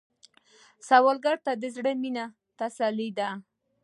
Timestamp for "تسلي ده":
2.59-3.29